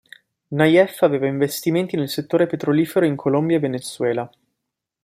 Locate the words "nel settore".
1.95-2.47